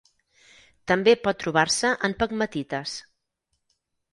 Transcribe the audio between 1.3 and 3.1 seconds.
trobar-se en pegmatites.